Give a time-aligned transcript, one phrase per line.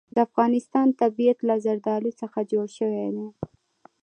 [0.15, 3.27] د افغانستان طبیعت له زردالو څخه جوړ شوی دی.